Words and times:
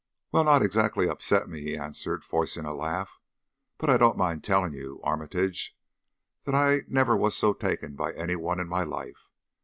"Well, 0.31 0.43
not 0.43 0.63
exactly 0.63 1.05
to 1.05 1.11
upset 1.11 1.47
me," 1.47 1.61
he 1.61 1.77
answered, 1.77 2.23
forcing 2.23 2.65
a 2.65 2.73
laugh. 2.73 3.19
"But 3.77 3.91
I 3.91 3.97
don't 3.97 4.17
mind 4.17 4.43
telling 4.43 4.73
you, 4.73 4.99
Armitage, 5.03 5.77
that 6.45 6.55
I 6.55 6.85
never 6.87 7.15
was 7.15 7.37
so 7.37 7.53
taken 7.53 7.93
by 7.95 8.11
any 8.13 8.35
one 8.35 8.59
in 8.59 8.67
my 8.67 8.81
life. 8.81 9.29